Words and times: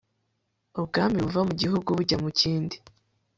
ubwami 0.79 1.17
buva 1.25 1.41
mu 1.49 1.53
gihugu 1.61 1.89
bujya 1.97 2.17
mu 2.23 2.29
kindi 2.39 2.75